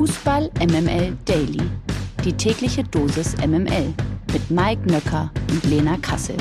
Fußball 0.00 0.50
MML 0.60 1.14
Daily. 1.26 1.60
Die 2.24 2.32
tägliche 2.32 2.82
Dosis 2.82 3.36
MML 3.36 3.92
mit 4.32 4.50
Mike 4.50 4.90
Nöcker 4.90 5.30
und 5.50 5.62
Lena 5.64 5.98
Kassel. 5.98 6.38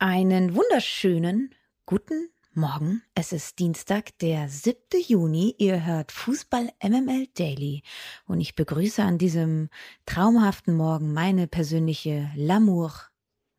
Einen 0.00 0.56
wunderschönen 0.56 1.54
guten 1.86 2.28
Morgen. 2.54 3.04
Es 3.14 3.32
ist 3.32 3.60
Dienstag, 3.60 4.18
der 4.18 4.48
7. 4.48 4.78
Juni. 5.06 5.54
Ihr 5.58 5.86
hört 5.86 6.10
Fußball 6.10 6.70
MML 6.82 7.28
Daily. 7.38 7.84
Und 8.26 8.40
ich 8.40 8.56
begrüße 8.56 9.00
an 9.00 9.18
diesem 9.18 9.68
traumhaften 10.06 10.74
Morgen 10.74 11.12
meine 11.12 11.46
persönliche 11.46 12.32
L'amour, 12.34 12.90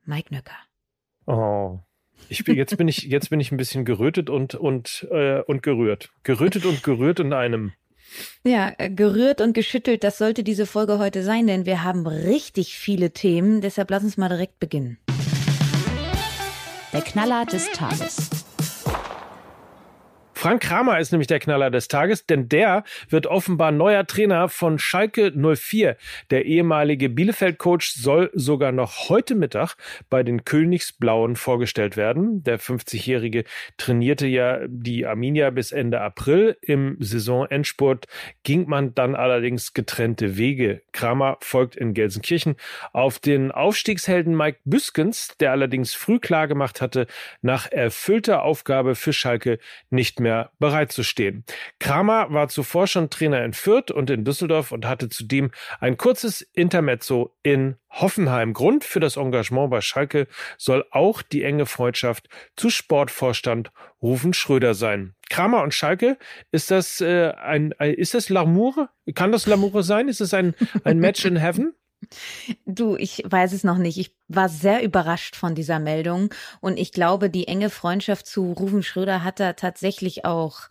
Mike 0.04 0.36
Nöcker. 0.36 0.58
Oh, 1.28 1.80
ich 2.30 2.44
bin, 2.44 2.56
jetzt 2.56 2.78
bin 2.78 2.88
ich, 2.88 3.04
jetzt 3.04 3.30
bin 3.30 3.40
ich 3.40 3.52
ein 3.52 3.58
bisschen 3.58 3.86
gerötet 3.86 4.30
und, 4.30 4.56
und, 4.56 5.08
äh, 5.12 5.42
und 5.42 5.64
gerührt. 5.64 6.10
Gerötet 6.24 6.66
und 6.66 6.84
gerührt 6.84 7.20
in 7.20 7.34
einem. 7.34 7.74
Ja, 8.44 8.74
äh, 8.78 8.90
gerührt 8.90 9.42
und 9.42 9.54
geschüttelt, 9.54 10.04
das 10.04 10.18
sollte 10.18 10.44
diese 10.44 10.66
Folge 10.66 11.00
heute 11.00 11.24
sein, 11.24 11.48
denn 11.48 11.66
wir 11.66 11.84
haben 11.84 12.06
richtig 12.06 12.78
viele 12.78 13.12
Themen. 13.12 13.62
Deshalb 13.62 13.90
lass 13.90 14.04
uns 14.04 14.18
mal 14.18 14.30
direkt 14.30 14.60
beginnen. 14.60 14.98
Der 16.92 17.02
Knaller 17.02 17.46
des 17.46 17.72
Tages. 17.72 18.30
Frank 20.44 20.62
Kramer 20.62 21.00
ist 21.00 21.14
nämlich 21.14 21.30
der 21.30 21.40
Knaller 21.40 21.72
des 21.72 21.88
Tages, 21.88 22.26
denn 22.26 22.50
der 22.50 22.84
wird 23.08 23.28
offenbar 23.28 23.72
neuer 23.72 24.06
Trainer 24.06 24.50
von 24.50 24.78
Schalke 24.78 25.32
04. 25.32 25.96
Der 26.32 26.44
ehemalige 26.44 27.08
Bielefeld-Coach 27.08 27.94
soll 27.94 28.30
sogar 28.34 28.74
noch 28.74 29.08
heute 29.08 29.36
Mittag 29.36 29.76
bei 30.10 30.22
den 30.22 30.44
Königsblauen 30.44 31.38
vorgestellt 31.38 31.96
werden. 31.96 32.44
Der 32.44 32.60
50-Jährige 32.60 33.46
trainierte 33.78 34.28
ja 34.28 34.60
die 34.68 35.06
Arminia 35.06 35.50
bis 35.50 35.72
Ende 35.72 36.02
April. 36.02 36.58
Im 36.60 36.98
Saisonendspurt 37.00 38.08
ging 38.44 38.68
man 38.68 38.94
dann 38.94 39.16
allerdings 39.16 39.74
getrennte 39.74 40.36
Wege. 40.36 40.82
Kramer 40.92 41.38
folgt 41.40 41.78
in 41.78 41.94
Gelsenkirchen 41.94 42.58
auf 42.92 43.18
den 43.18 43.54
Aufstiegshelden 43.54 44.36
Mike 44.36 44.60
Büskens, 44.66 45.38
der 45.40 45.52
allerdings 45.52 45.94
früh 45.94 46.20
klargemacht 46.20 46.82
hatte, 46.82 47.08
nach 47.42 47.72
erfüllter 47.72 48.44
Aufgabe 48.44 48.96
für 48.96 49.14
Schalke 49.14 49.58
nicht 49.90 50.20
mehr 50.20 50.33
mehr 50.34 50.52
bereitzustehen. 50.60 51.44
Kramer 51.80 52.28
war 52.30 52.48
zuvor 52.48 52.88
schon 52.88 53.10
Trainer 53.10 53.44
in 53.44 53.54
Fürth 53.54 53.92
und 53.92 54.10
in 54.10 54.26
Düsseldorf 54.26 54.72
und 54.72 54.86
hatte 54.86 55.10
zudem 55.10 55.52
ein 55.80 55.98
kurzes 55.98 56.42
Intermezzo 56.42 57.36
in 57.44 57.76
Hoffenheim. 57.90 58.54
Grund 58.54 58.84
für 58.84 59.00
das 59.00 59.18
Engagement 59.18 59.70
bei 59.70 59.82
Schalke 59.82 60.28
soll 60.58 60.86
auch 60.92 61.22
die 61.22 61.44
enge 61.44 61.66
Freundschaft 61.66 62.28
zu 62.56 62.70
Sportvorstand 62.70 63.72
Rufen 64.02 64.34
Schröder 64.34 64.74
sein. 64.74 65.14
Kramer 65.30 65.62
und 65.62 65.74
Schalke, 65.74 66.18
ist 66.52 66.72
das 66.72 67.00
äh, 67.02 67.32
ein, 67.32 67.72
ist 67.72 68.14
das 68.14 68.30
L'amour? 68.30 68.90
Kann 69.14 69.32
das 69.32 69.48
L'amour 69.48 69.84
sein? 69.84 70.08
Ist 70.08 70.22
es 70.22 70.34
ein, 70.34 70.56
ein 70.84 71.00
Match 71.00 71.24
in 71.26 71.38
Heaven? 71.38 71.74
Du, 72.66 72.96
ich 72.96 73.24
weiß 73.26 73.54
es 73.54 73.64
noch 73.64 73.78
nicht. 73.78 73.98
Ich 73.98 74.16
war 74.28 74.50
sehr 74.50 74.84
überrascht 74.84 75.36
von 75.36 75.56
dieser 75.56 75.80
Meldung 75.80 76.34
und 76.62 76.78
ich 76.78 76.92
glaube, 76.92 77.30
die 77.30 77.48
enge 77.48 77.70
Freundschaft 77.70 78.26
zu 78.26 78.54
Rufen 78.54 78.84
Schröder 78.84 79.24
hat 79.24 79.40
da 79.40 79.54
tatsächlich 79.54 80.26
auch 80.26 80.62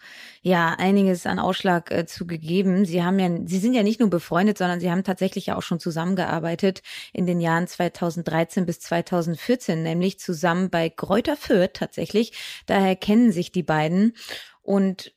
ja 0.43 0.75
einiges 0.79 1.27
an 1.27 1.39
Ausschlag 1.39 1.91
äh, 1.91 2.07
zugegeben. 2.07 2.85
Sie 2.85 3.03
haben 3.03 3.19
ja, 3.19 3.31
sie 3.47 3.59
sind 3.59 3.75
ja 3.75 3.83
nicht 3.83 4.01
nur 4.01 4.11
befreundet, 4.11 4.59
sondern 4.59 4.81
sie 4.81 4.91
haben 4.91 5.05
tatsächlich 5.05 5.47
ja 5.47 5.57
auch 5.57 5.63
schon 5.63 5.81
zusammengearbeitet 5.81 6.83
in 7.13 7.27
den 7.27 7.41
Jahren 7.41 7.67
2013 7.67 8.67
bis 8.67 8.81
2014, 8.81 9.83
nämlich 9.83 10.19
zusammen 10.19 10.71
bei 10.71 10.89
Kräuter 10.89 11.37
Fürth 11.37 11.75
tatsächlich. 11.75 12.33
Daher 12.67 12.97
kennen 12.97 13.33
sich 13.33 13.53
die 13.53 13.63
beiden 13.63 14.15
und 14.63 15.13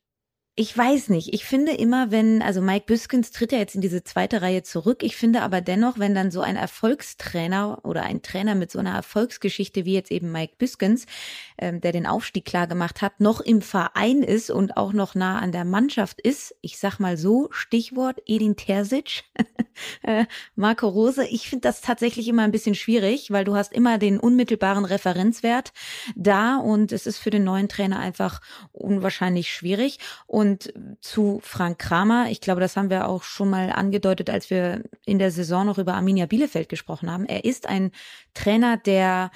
ich 0.58 0.78
weiß 0.78 1.10
nicht. 1.10 1.34
Ich 1.34 1.44
finde 1.44 1.74
immer, 1.74 2.12
wenn, 2.12 2.42
also 2.42 2.62
Mike 2.62 2.86
Büskens 2.86 3.32
tritt 3.32 3.52
ja 3.52 3.58
jetzt 3.58 3.76
in 3.76 3.82
diese 3.82 4.06
zweite 4.06 4.42
Reihe 4.42 4.64
zurück. 4.64 5.04
Ich 5.04 5.18
finde 5.18 5.42
aber 5.42 5.60
dennoch, 5.60 6.00
wenn 6.00 6.16
dann 6.16 6.32
so 6.32 6.40
ein 6.40 6.56
Erfolgstrainer 6.56 7.80
oder 7.84 8.04
ein 8.04 8.22
Trainer 8.22 8.56
mit 8.56 8.72
so 8.72 8.80
einer 8.80 8.96
Erfolgsgeschichte 8.96 9.84
wie 9.84 9.94
jetzt 9.94 10.12
eben 10.12 10.32
Mike 10.32 10.54
Büskens, 10.58 11.08
ähm, 11.58 11.82
der 11.82 11.92
den 11.92 12.08
Aufstieg 12.08 12.46
klar 12.46 12.68
gemacht 12.68 13.02
hat, 13.02 13.20
noch 13.20 13.42
im 13.42 13.62
Verein 13.62 14.24
ist 14.24 14.50
und 14.50 14.78
auch 14.78 14.94
noch 14.94 15.14
nah 15.14 15.40
an 15.40 15.52
der 15.52 15.66
Mannschaft 15.66 16.22
ist, 16.22 16.56
ich 16.62 16.78
sag 16.78 17.00
mal 17.00 17.18
so, 17.18 17.50
Stichwort 17.52 18.22
Edin 18.26 18.56
Terzic, 18.56 19.24
äh, 20.04 20.24
Marco 20.56 20.88
Rose, 20.88 21.26
ich 21.26 21.50
finde 21.50 21.64
das 21.64 21.82
tatsächlich 21.82 22.30
immer 22.30 22.44
ein 22.44 22.52
bisschen 22.52 22.76
schwierig, 22.76 23.30
weil 23.30 23.44
du 23.44 23.58
hast 23.58 23.74
immer 23.74 23.98
den 23.98 24.22
unmittelbaren 24.22 24.86
Referenzwert 24.86 25.74
da 26.16 26.56
und 26.56 26.94
es 26.94 27.08
ist 27.08 27.18
für 27.18 27.30
den 27.30 27.44
neuen 27.44 27.68
Trainer 27.68 28.00
einfach 28.00 28.40
unwahrscheinlich 28.72 29.52
schwierig. 29.52 30.00
Und 30.28 30.45
und 30.46 30.74
zu 31.02 31.40
Frank 31.44 31.80
Kramer, 31.80 32.28
ich 32.30 32.40
glaube, 32.40 32.62
das 32.62 32.78
haben 32.78 32.90
wir 32.90 33.08
auch 33.08 33.24
schon 33.24 33.50
mal 33.50 33.72
angedeutet, 33.72 34.30
als 34.30 34.50
wir 34.50 34.84
in 35.06 35.18
der 35.18 35.32
Saison 35.32 35.66
noch 35.66 35.78
über 35.78 35.96
Arminia 35.96 36.28
Bielefeld 36.28 36.70
gesprochen 36.70 37.12
haben. 37.12 37.26
Er 37.26 37.46
ist 37.46 37.68
ein 37.68 37.92
Trainer, 38.34 38.78
der 38.78 39.32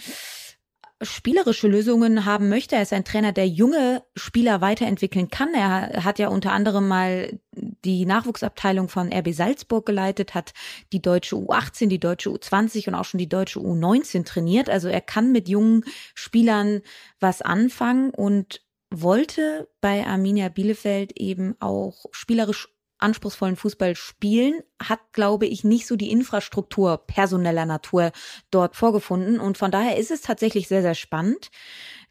spielerische 1.02 1.68
Lösungen 1.68 2.26
haben 2.26 2.50
möchte. 2.50 2.76
Er 2.76 2.82
ist 2.82 2.94
ein 2.94 3.06
Trainer, 3.06 3.32
der 3.32 3.48
junge 3.48 4.04
Spieler 4.16 4.62
weiterentwickeln 4.62 5.30
kann. 5.30 5.54
Er 5.54 6.04
hat 6.04 6.20
ja 6.20 6.28
unter 6.28 6.52
anderem 6.52 6.88
mal 6.88 7.40
die 7.52 8.06
Nachwuchsabteilung 8.06 8.90
von 8.90 9.12
RB 9.12 9.34
Salzburg 9.34 9.86
geleitet, 9.86 10.36
hat 10.36 10.54
die 10.92 11.02
deutsche 11.02 11.38
U18, 11.38 11.88
die 11.88 12.00
deutsche 12.00 12.30
U20 12.30 12.90
und 12.90 12.96
auch 12.96 13.06
schon 13.06 13.18
die 13.18 13.30
deutsche 13.30 13.60
U19 13.60 14.26
trainiert. 14.26 14.70
Also 14.70 14.90
er 14.90 15.02
kann 15.02 15.32
mit 15.32 15.48
jungen 15.48 15.86
Spielern 16.14 16.82
was 17.20 17.42
anfangen 17.42 18.12
und 18.12 18.62
wollte 18.92 19.68
bei 19.82 20.06
Arminia 20.06 20.50
Bielefeld 20.50 21.20
eben 21.20 21.56
auch 21.60 22.06
spielerisch 22.12 22.70
anspruchsvollen 23.00 23.56
Fußball 23.56 23.96
spielen, 23.96 24.62
hat, 24.82 25.00
glaube 25.14 25.46
ich, 25.46 25.64
nicht 25.64 25.88
so 25.88 25.96
die 25.96 26.12
Infrastruktur 26.12 26.98
personeller 26.98 27.66
Natur 27.66 28.12
dort 28.52 28.76
vorgefunden. 28.76 29.40
Und 29.40 29.58
von 29.58 29.72
daher 29.72 29.98
ist 29.98 30.12
es 30.12 30.22
tatsächlich 30.22 30.68
sehr, 30.68 30.82
sehr 30.82 30.96
spannend, 30.96 31.50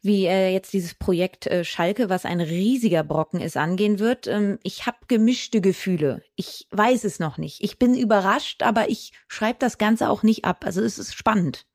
wie 0.01 0.25
er 0.25 0.51
jetzt 0.51 0.73
dieses 0.73 0.95
Projekt 0.95 1.47
äh, 1.47 1.63
Schalke, 1.63 2.09
was 2.09 2.25
ein 2.25 2.41
riesiger 2.41 3.03
Brocken 3.03 3.39
ist, 3.39 3.57
angehen 3.57 3.99
wird. 3.99 4.27
Ähm, 4.27 4.57
ich 4.63 4.85
habe 4.85 4.97
gemischte 5.07 5.61
Gefühle. 5.61 6.23
Ich 6.35 6.67
weiß 6.71 7.03
es 7.03 7.19
noch 7.19 7.37
nicht. 7.37 7.63
Ich 7.63 7.77
bin 7.77 7.95
überrascht, 7.95 8.63
aber 8.63 8.89
ich 8.89 9.13
schreibe 9.27 9.59
das 9.59 9.77
Ganze 9.77 10.09
auch 10.09 10.23
nicht 10.23 10.45
ab. 10.45 10.65
Also 10.65 10.81
es 10.81 10.97
ist 10.97 11.13
spannend. 11.13 11.65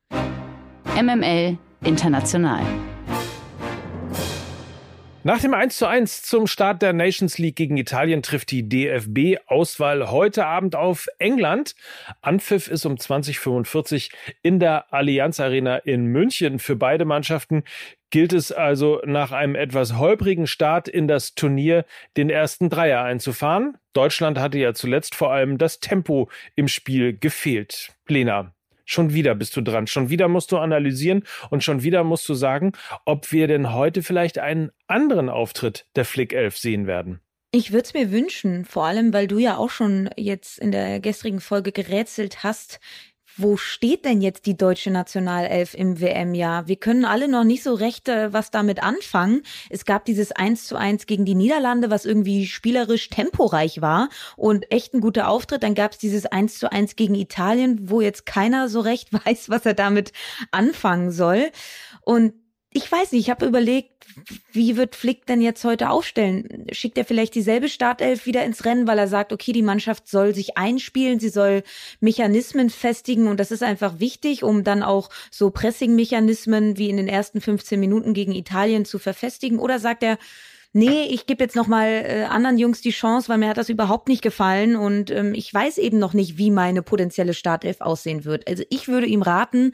MML 0.97 1.59
International. 1.83 2.65
Nach 5.27 5.41
dem 5.41 5.55
1 5.55 5.79
zu 5.79 5.87
1 5.87 6.21
zum 6.25 6.47
Start 6.47 6.83
der 6.83 6.93
Nations 6.93 7.39
League 7.39 7.57
gegen 7.57 7.79
Italien 7.79 8.21
trifft 8.21 8.51
die 8.51 8.69
DFB-Auswahl 8.69 10.11
heute 10.11 10.45
Abend 10.45 10.77
auf 10.77 11.07
England. 11.19 11.75
Anpfiff 12.21 12.69
ist 12.69 12.85
um 12.85 12.99
2045 12.99 14.11
in 14.43 14.61
der 14.61 14.93
Allianz 14.93 15.41
Arena 15.41 15.79
in 15.79 16.05
München. 16.05 16.59
Für 16.59 16.77
beide 16.77 17.07
Mannschaften 17.07 17.65
gilt 18.11 18.35
es 18.35 18.53
also 18.53 19.01
nach 19.07 19.33
einem 19.33 19.55
etwas 19.55 19.97
holprigen 19.97 20.47
Start 20.47 20.89
in 20.89 21.09
das 21.09 21.35
Turnier 21.35 21.87
den 22.19 22.29
ersten 22.29 22.69
Dreier 22.69 23.03
einzufahren. 23.03 23.79
Deutschland 23.95 24.39
hatte 24.39 24.59
ja 24.59 24.75
zuletzt 24.75 25.15
vor 25.15 25.33
allem 25.33 25.57
das 25.57 25.81
Tempo 25.81 26.29
im 26.55 26.69
Spiel 26.69 27.17
gefehlt. 27.17 27.95
Lena, 28.07 28.54
Schon 28.85 29.15
wieder 29.15 29.35
bist 29.35 29.57
du 29.57 29.61
dran. 29.61 29.87
Schon 29.87 30.11
wieder 30.11 30.29
musst 30.29 30.53
du 30.53 30.59
analysieren 30.59 31.25
und 31.51 31.65
schon 31.65 31.83
wieder 31.83 32.05
musst 32.05 32.29
du 32.29 32.35
sagen, 32.35 32.73
ob 33.05 33.33
wir 33.33 33.49
denn 33.49 33.73
heute 33.73 34.03
vielleicht 34.03 34.39
einen 34.39 34.71
anderen 34.87 35.29
Auftritt 35.29 35.87
der 35.97 36.05
Flick 36.05 36.33
Elf 36.33 36.59
sehen 36.59 36.87
werden. 36.87 37.21
Ich 37.51 37.71
würde 37.71 37.85
es 37.85 37.95
mir 37.95 38.11
wünschen, 38.11 38.65
vor 38.65 38.85
allem 38.85 39.13
weil 39.13 39.29
du 39.29 39.39
ja 39.39 39.57
auch 39.57 39.71
schon 39.71 40.11
jetzt 40.17 40.59
in 40.59 40.73
der 40.73 40.99
gestrigen 40.99 41.41
Folge 41.41 41.71
gerätselt 41.71 42.43
hast, 42.43 42.81
wo 43.37 43.57
steht 43.57 44.05
denn 44.05 44.21
jetzt 44.21 44.47
die 44.47 44.57
deutsche 44.57 44.91
Nationalelf 44.91 45.75
im 45.75 46.01
WM-Jahr? 46.01 46.69
Wir 46.69 46.77
können 46.77 47.05
alle 47.05 47.29
noch 47.29 47.45
nicht 47.45 47.63
so 47.63 47.75
recht 47.75 48.09
äh, 48.09 48.33
was 48.33 48.51
damit 48.51 48.83
anfangen. 48.83 49.43
Es 49.71 49.85
gab 49.85 50.05
dieses 50.05 50.33
1 50.33 50.67
zu 50.67 50.77
1 50.77 51.07
gegen 51.07 51.25
die 51.25 51.35
Niederlande, 51.35 51.91
was 51.91 52.05
irgendwie 52.05 52.47
spielerisch 52.47 53.09
temporeich 53.09 53.81
war 53.81 54.09
und 54.37 54.71
echt 54.71 54.95
ein 54.95 55.01
guter 55.01 55.29
Auftritt. 55.29 55.63
Dann 55.63 55.75
gab 55.75 55.93
es 55.93 55.99
dieses 55.99 56.27
1 56.27 56.59
zu 56.59 56.71
1 56.71 56.97
gegen 56.97 57.15
Italien, 57.15 57.91
wo 57.91 58.01
jetzt 58.01 58.27
keiner 58.27 58.69
so 58.69 58.81
recht 58.81 59.13
weiß, 59.27 59.51
was 59.51 59.67
er 59.67 59.75
damit 59.75 60.13
anfangen 60.53 61.11
soll. 61.11 61.51
Und 62.03 62.35
ich 62.77 62.91
weiß 62.91 63.13
nicht, 63.13 63.23
ich 63.23 63.31
habe 63.31 63.47
überlegt, 63.47 64.05
wie 64.53 64.77
wird 64.77 64.97
Flick 64.97 65.27
denn 65.27 65.41
jetzt 65.41 65.65
heute 65.65 65.91
aufstellen? 65.91 66.67
Schickt 66.73 66.99
er 66.99 67.05
vielleicht 67.05 67.37
dieselbe 67.37 67.69
Startelf 67.69 68.27
wieder 68.27 68.45
ins 68.45 68.65
Rennen, 68.65 68.89
weil 68.89 68.99
er 68.99 69.07
sagt, 69.07 69.33
okay, 69.33 69.53
die 69.53 69.63
Mannschaft 69.63 70.09
soll 70.09 70.35
sich 70.35 70.59
einspielen, 70.59 71.21
sie 71.21 71.29
soll 71.29 71.63
Mechanismen 72.01 72.71
festigen 72.71 73.29
und 73.29 73.39
das 73.39 73.53
ist 73.53 73.63
einfach 73.63 74.01
wichtig, 74.01 74.43
um 74.43 74.65
dann 74.65 74.83
auch 74.83 75.09
so 75.31 75.51
Pressing-Mechanismen 75.51 76.77
wie 76.77 76.91
in 76.91 76.97
den 76.97 77.07
ersten 77.07 77.41
15 77.41 77.79
Minuten 77.79 78.13
gegen 78.13 78.33
Italien 78.33 78.85
zu 78.85 78.99
verfestigen? 78.99 79.61
Oder 79.61 79.79
sagt 79.79 80.03
er, 80.03 80.19
nee, 80.73 81.05
ich 81.05 81.27
gebe 81.27 81.45
jetzt 81.45 81.55
noch 81.55 81.69
mal 81.69 81.87
äh, 81.87 82.25
anderen 82.25 82.59
Jungs 82.59 82.81
die 82.81 82.91
Chance, 82.91 83.29
weil 83.29 83.39
mir 83.39 83.51
hat 83.51 83.57
das 83.57 83.69
überhaupt 83.69 84.09
nicht 84.09 84.23
gefallen 84.23 84.75
und 84.75 85.13
ähm, 85.13 85.33
ich 85.33 85.55
weiß 85.55 85.79
eben 85.79 86.01
noch 86.01 86.13
nicht, 86.13 86.39
wie 86.39 86.51
meine 86.51 86.83
potenzielle 86.83 87.35
Startelf 87.35 87.81
aussehen 87.81 88.25
wird. 88.25 88.49
Also 88.49 88.65
ich 88.69 88.89
würde 88.89 89.07
ihm 89.07 89.23
raten, 89.23 89.73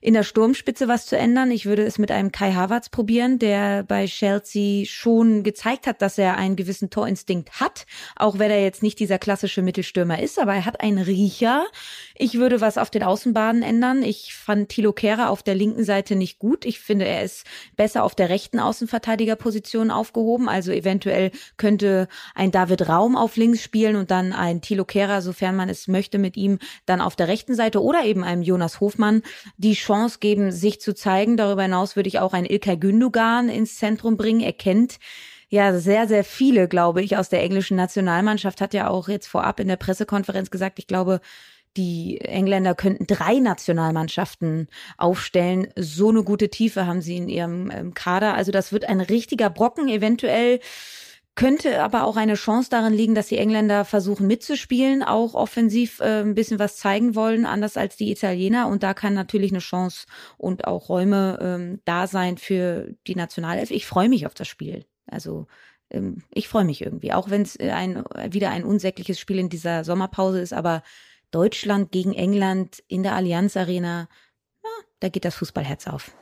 in 0.00 0.14
der 0.14 0.22
Sturmspitze 0.22 0.88
was 0.88 1.06
zu 1.06 1.16
ändern. 1.16 1.50
Ich 1.50 1.66
würde 1.66 1.84
es 1.84 1.98
mit 1.98 2.10
einem 2.10 2.32
Kai 2.32 2.52
Havertz 2.52 2.88
probieren, 2.88 3.38
der 3.38 3.82
bei 3.82 4.06
Chelsea 4.06 4.84
schon 4.86 5.42
gezeigt 5.42 5.86
hat, 5.86 6.02
dass 6.02 6.18
er 6.18 6.36
einen 6.36 6.56
gewissen 6.56 6.90
Torinstinkt 6.90 7.60
hat, 7.60 7.86
auch 8.16 8.38
wenn 8.38 8.50
er 8.50 8.62
jetzt 8.62 8.82
nicht 8.82 8.98
dieser 8.98 9.18
klassische 9.18 9.62
Mittelstürmer 9.62 10.20
ist, 10.20 10.38
aber 10.38 10.54
er 10.54 10.64
hat 10.64 10.80
einen 10.80 10.98
Riecher. 10.98 11.66
Ich 12.14 12.34
würde 12.34 12.60
was 12.60 12.78
auf 12.78 12.90
den 12.90 13.02
Außenbahnen 13.02 13.62
ändern. 13.62 14.02
Ich 14.02 14.34
fand 14.34 14.68
Thilo 14.68 14.92
Kehrer 14.92 15.30
auf 15.30 15.42
der 15.42 15.54
linken 15.54 15.84
Seite 15.84 16.16
nicht 16.16 16.38
gut. 16.38 16.64
Ich 16.64 16.80
finde, 16.80 17.06
er 17.06 17.22
ist 17.22 17.46
besser 17.76 18.04
auf 18.04 18.14
der 18.14 18.28
rechten 18.28 18.58
Außenverteidigerposition 18.58 19.90
aufgehoben. 19.90 20.48
Also 20.48 20.72
eventuell 20.72 21.30
könnte 21.56 22.08
ein 22.34 22.50
David 22.50 22.88
Raum 22.88 23.16
auf 23.16 23.36
links 23.36 23.62
spielen 23.62 23.96
und 23.96 24.10
dann 24.10 24.32
ein 24.32 24.60
Thilo 24.60 24.84
Kehrer, 24.84 25.22
sofern 25.22 25.56
man 25.56 25.68
es 25.68 25.88
möchte, 25.88 26.18
mit 26.18 26.36
ihm 26.36 26.58
dann 26.86 27.00
auf 27.00 27.16
der 27.16 27.28
rechten 27.28 27.54
Seite 27.54 27.82
oder 27.82 28.04
eben 28.04 28.24
einem 28.24 28.42
Jonas 28.42 28.80
Hofmann 28.80 29.22
die 29.56 29.76
Chance 29.86 30.18
geben, 30.20 30.50
sich 30.50 30.80
zu 30.80 30.94
zeigen. 30.94 31.36
Darüber 31.36 31.62
hinaus 31.62 31.96
würde 31.96 32.08
ich 32.08 32.18
auch 32.18 32.32
einen 32.32 32.46
Ilkay 32.46 32.76
Gündogan 32.76 33.48
ins 33.48 33.76
Zentrum 33.76 34.16
bringen. 34.16 34.40
Er 34.40 34.52
kennt 34.52 34.98
ja 35.48 35.78
sehr, 35.78 36.08
sehr 36.08 36.24
viele, 36.24 36.68
glaube 36.68 37.02
ich, 37.02 37.16
aus 37.16 37.28
der 37.28 37.42
englischen 37.42 37.76
Nationalmannschaft. 37.76 38.60
Hat 38.60 38.74
ja 38.74 38.88
auch 38.88 39.08
jetzt 39.08 39.28
vorab 39.28 39.60
in 39.60 39.68
der 39.68 39.76
Pressekonferenz 39.76 40.50
gesagt, 40.50 40.78
ich 40.78 40.86
glaube, 40.86 41.20
die 41.76 42.20
Engländer 42.22 42.74
könnten 42.74 43.06
drei 43.06 43.38
Nationalmannschaften 43.38 44.68
aufstellen. 44.96 45.68
So 45.76 46.08
eine 46.08 46.24
gute 46.24 46.48
Tiefe 46.48 46.86
haben 46.86 47.02
sie 47.02 47.16
in 47.16 47.28
ihrem 47.28 47.70
ähm, 47.70 47.94
Kader. 47.94 48.34
Also 48.34 48.50
das 48.50 48.72
wird 48.72 48.86
ein 48.86 49.00
richtiger 49.00 49.50
Brocken. 49.50 49.88
Eventuell 49.88 50.60
könnte 51.36 51.82
aber 51.82 52.04
auch 52.04 52.16
eine 52.16 52.34
Chance 52.34 52.70
darin 52.70 52.94
liegen, 52.94 53.14
dass 53.14 53.28
die 53.28 53.36
Engländer 53.36 53.84
versuchen 53.84 54.26
mitzuspielen, 54.26 55.02
auch 55.02 55.34
offensiv 55.34 56.00
äh, 56.00 56.22
ein 56.22 56.34
bisschen 56.34 56.58
was 56.58 56.78
zeigen 56.78 57.14
wollen, 57.14 57.44
anders 57.44 57.76
als 57.76 57.96
die 57.96 58.10
Italiener. 58.10 58.66
Und 58.68 58.82
da 58.82 58.94
kann 58.94 59.14
natürlich 59.14 59.52
eine 59.52 59.60
Chance 59.60 60.06
und 60.38 60.66
auch 60.66 60.88
Räume 60.88 61.38
ähm, 61.40 61.80
da 61.84 62.06
sein 62.06 62.38
für 62.38 62.94
die 63.06 63.14
Nationalelf. 63.14 63.70
Ich 63.70 63.86
freue 63.86 64.08
mich 64.08 64.26
auf 64.26 64.34
das 64.34 64.48
Spiel. 64.48 64.86
Also 65.06 65.46
ähm, 65.90 66.22
ich 66.32 66.48
freue 66.48 66.64
mich 66.64 66.80
irgendwie, 66.80 67.12
auch 67.12 67.28
wenn 67.28 67.42
es 67.42 67.60
ein, 67.60 68.02
wieder 68.30 68.50
ein 68.50 68.64
unsägliches 68.64 69.20
Spiel 69.20 69.38
in 69.38 69.50
dieser 69.50 69.84
Sommerpause 69.84 70.40
ist, 70.40 70.54
aber 70.54 70.82
Deutschland 71.30 71.92
gegen 71.92 72.14
England 72.14 72.82
in 72.88 73.02
der 73.02 73.14
Allianz 73.14 73.58
Arena, 73.58 74.08
ja, 74.64 74.70
da 75.00 75.10
geht 75.10 75.26
das 75.26 75.34
Fußballherz 75.34 75.86
auf. 75.86 76.12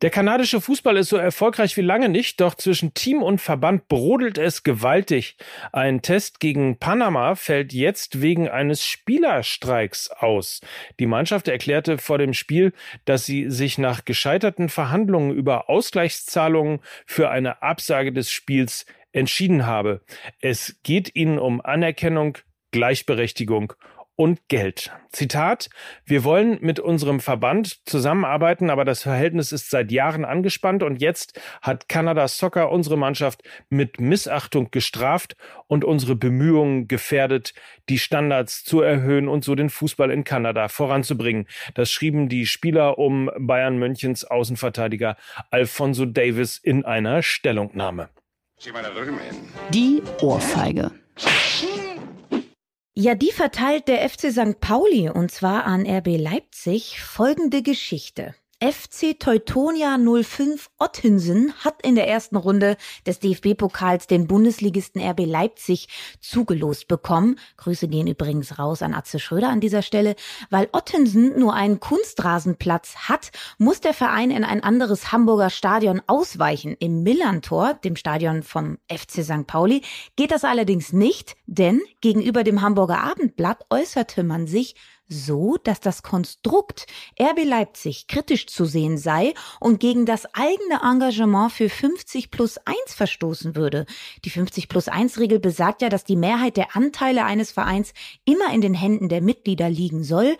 Der 0.00 0.10
kanadische 0.10 0.60
Fußball 0.60 0.96
ist 0.96 1.08
so 1.08 1.16
erfolgreich 1.16 1.76
wie 1.76 1.82
lange 1.82 2.08
nicht, 2.08 2.40
doch 2.40 2.54
zwischen 2.54 2.94
Team 2.94 3.20
und 3.20 3.40
Verband 3.40 3.88
brodelt 3.88 4.38
es 4.38 4.62
gewaltig. 4.62 5.36
Ein 5.72 6.02
Test 6.02 6.38
gegen 6.38 6.78
Panama 6.78 7.34
fällt 7.34 7.72
jetzt 7.72 8.22
wegen 8.22 8.48
eines 8.48 8.84
Spielerstreiks 8.86 10.10
aus. 10.10 10.60
Die 11.00 11.06
Mannschaft 11.06 11.48
erklärte 11.48 11.98
vor 11.98 12.18
dem 12.18 12.32
Spiel, 12.32 12.72
dass 13.06 13.26
sie 13.26 13.50
sich 13.50 13.76
nach 13.76 14.04
gescheiterten 14.04 14.68
Verhandlungen 14.68 15.32
über 15.32 15.68
Ausgleichszahlungen 15.68 16.78
für 17.04 17.30
eine 17.30 17.62
Absage 17.62 18.12
des 18.12 18.30
Spiels 18.30 18.86
entschieden 19.10 19.66
habe. 19.66 20.02
Es 20.40 20.76
geht 20.84 21.16
ihnen 21.16 21.40
um 21.40 21.60
Anerkennung, 21.60 22.38
Gleichberechtigung 22.70 23.72
und 24.18 24.48
Geld. 24.48 24.90
Zitat, 25.12 25.70
wir 26.04 26.24
wollen 26.24 26.58
mit 26.60 26.80
unserem 26.80 27.20
Verband 27.20 27.88
zusammenarbeiten, 27.88 28.68
aber 28.68 28.84
das 28.84 29.04
Verhältnis 29.04 29.52
ist 29.52 29.70
seit 29.70 29.92
Jahren 29.92 30.24
angespannt 30.24 30.82
und 30.82 31.00
jetzt 31.00 31.40
hat 31.62 31.88
Kanada 31.88 32.26
Soccer 32.26 32.72
unsere 32.72 32.98
Mannschaft 32.98 33.44
mit 33.70 34.00
Missachtung 34.00 34.72
gestraft 34.72 35.36
und 35.68 35.84
unsere 35.84 36.16
Bemühungen 36.16 36.88
gefährdet, 36.88 37.54
die 37.88 38.00
Standards 38.00 38.64
zu 38.64 38.80
erhöhen 38.80 39.28
und 39.28 39.44
so 39.44 39.54
den 39.54 39.70
Fußball 39.70 40.10
in 40.10 40.24
Kanada 40.24 40.66
voranzubringen. 40.66 41.46
Das 41.74 41.92
schrieben 41.92 42.28
die 42.28 42.46
Spieler 42.46 42.98
um 42.98 43.30
Bayern 43.38 43.78
Münchens 43.78 44.24
Außenverteidiger 44.24 45.16
Alfonso 45.52 46.06
Davis 46.06 46.58
in 46.58 46.84
einer 46.84 47.22
Stellungnahme. 47.22 48.08
Die 49.70 50.02
Ohrfeige. 50.20 50.90
Ja, 53.00 53.14
die 53.14 53.30
verteilt 53.30 53.86
der 53.86 54.10
FC 54.10 54.32
St. 54.32 54.58
Pauli 54.58 55.08
und 55.08 55.30
zwar 55.30 55.66
an 55.66 55.86
RB 55.88 56.16
Leipzig 56.16 57.00
folgende 57.00 57.62
Geschichte. 57.62 58.34
FC 58.60 59.16
Teutonia 59.16 59.96
05 59.96 60.70
Ottensen 60.80 61.54
hat 61.62 61.80
in 61.82 61.94
der 61.94 62.08
ersten 62.08 62.34
Runde 62.34 62.76
des 63.06 63.20
DFB-Pokals 63.20 64.08
den 64.08 64.26
Bundesligisten 64.26 65.00
RB 65.00 65.26
Leipzig 65.26 65.86
zugelost 66.20 66.88
bekommen. 66.88 67.38
Grüße 67.56 67.86
gehen 67.86 68.08
übrigens 68.08 68.58
raus 68.58 68.82
an 68.82 68.94
Atze 68.94 69.20
Schröder 69.20 69.48
an 69.48 69.60
dieser 69.60 69.82
Stelle. 69.82 70.16
Weil 70.50 70.68
Ottensen 70.72 71.38
nur 71.38 71.54
einen 71.54 71.78
Kunstrasenplatz 71.78 72.96
hat, 73.08 73.30
muss 73.58 73.80
der 73.80 73.94
Verein 73.94 74.32
in 74.32 74.42
ein 74.42 74.64
anderes 74.64 75.12
Hamburger 75.12 75.50
Stadion 75.50 76.02
ausweichen. 76.08 76.74
Im 76.80 77.04
Millantor, 77.04 77.74
dem 77.74 77.94
Stadion 77.94 78.42
vom 78.42 78.78
FC 78.90 79.22
St. 79.22 79.46
Pauli, 79.46 79.82
geht 80.16 80.32
das 80.32 80.42
allerdings 80.42 80.92
nicht, 80.92 81.36
denn 81.46 81.80
gegenüber 82.00 82.42
dem 82.42 82.60
Hamburger 82.60 83.04
Abendblatt 83.04 83.64
äußerte 83.70 84.24
man 84.24 84.48
sich 84.48 84.74
so, 85.08 85.56
dass 85.62 85.80
das 85.80 86.02
Konstrukt 86.02 86.86
RB 87.20 87.44
Leipzig 87.44 88.06
kritisch 88.08 88.46
zu 88.46 88.64
sehen 88.64 88.98
sei 88.98 89.34
und 89.60 89.80
gegen 89.80 90.06
das 90.06 90.26
eigene 90.34 90.80
Engagement 90.82 91.52
für 91.52 91.68
50 91.68 92.30
plus 92.30 92.58
1 92.58 92.76
verstoßen 92.94 93.56
würde. 93.56 93.86
Die 94.24 94.30
50 94.30 94.68
plus 94.68 94.88
1 94.88 95.18
Regel 95.18 95.38
besagt 95.38 95.82
ja, 95.82 95.88
dass 95.88 96.04
die 96.04 96.16
Mehrheit 96.16 96.56
der 96.56 96.76
Anteile 96.76 97.24
eines 97.24 97.50
Vereins 97.50 97.92
immer 98.24 98.52
in 98.52 98.60
den 98.60 98.74
Händen 98.74 99.08
der 99.08 99.22
Mitglieder 99.22 99.68
liegen 99.68 100.04
soll. 100.04 100.36